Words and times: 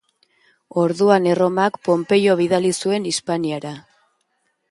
Orduan 0.83 1.27
Erromak 1.33 1.77
Ponpeio 1.89 2.37
bidali 2.41 2.73
zuen 2.85 3.07
Hispaniara. 3.11 3.77